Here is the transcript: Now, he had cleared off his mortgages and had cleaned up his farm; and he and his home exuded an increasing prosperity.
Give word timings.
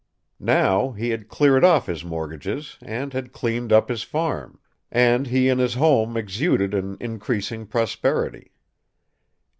Now, 0.39 0.93
he 0.93 1.11
had 1.11 1.27
cleared 1.29 1.63
off 1.63 1.85
his 1.85 2.03
mortgages 2.03 2.79
and 2.81 3.13
had 3.13 3.31
cleaned 3.31 3.71
up 3.71 3.87
his 3.87 4.01
farm; 4.01 4.59
and 4.89 5.27
he 5.27 5.47
and 5.47 5.59
his 5.59 5.75
home 5.75 6.17
exuded 6.17 6.73
an 6.73 6.97
increasing 6.99 7.67
prosperity. 7.67 8.51